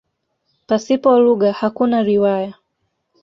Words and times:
Pasipo 0.67 1.09
lugha 1.25 1.49
hakuna 1.61 1.97
riwaya. 2.07 2.53